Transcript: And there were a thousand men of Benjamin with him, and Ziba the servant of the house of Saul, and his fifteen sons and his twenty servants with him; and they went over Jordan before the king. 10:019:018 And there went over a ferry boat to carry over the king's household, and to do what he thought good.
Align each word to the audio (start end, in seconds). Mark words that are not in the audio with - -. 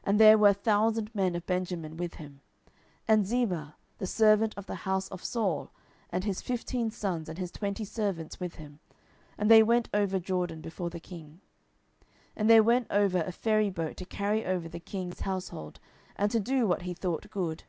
And 0.04 0.20
there 0.20 0.36
were 0.36 0.48
a 0.48 0.52
thousand 0.52 1.14
men 1.14 1.34
of 1.34 1.46
Benjamin 1.46 1.96
with 1.96 2.16
him, 2.16 2.42
and 3.08 3.26
Ziba 3.26 3.74
the 3.96 4.06
servant 4.06 4.54
of 4.54 4.66
the 4.66 4.74
house 4.84 5.08
of 5.08 5.24
Saul, 5.24 5.70
and 6.10 6.24
his 6.24 6.42
fifteen 6.42 6.90
sons 6.90 7.26
and 7.26 7.38
his 7.38 7.50
twenty 7.50 7.86
servants 7.86 8.38
with 8.38 8.56
him; 8.56 8.80
and 9.38 9.50
they 9.50 9.62
went 9.62 9.88
over 9.94 10.18
Jordan 10.20 10.60
before 10.60 10.90
the 10.90 11.00
king. 11.00 11.40
10:019:018 12.04 12.10
And 12.36 12.50
there 12.50 12.62
went 12.62 12.86
over 12.90 13.20
a 13.22 13.32
ferry 13.32 13.70
boat 13.70 13.96
to 13.96 14.04
carry 14.04 14.44
over 14.44 14.68
the 14.68 14.78
king's 14.78 15.20
household, 15.20 15.80
and 16.16 16.30
to 16.32 16.38
do 16.38 16.66
what 16.66 16.82
he 16.82 16.92
thought 16.92 17.30
good. 17.30 17.64